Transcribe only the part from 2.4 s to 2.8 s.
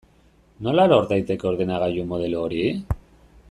hori?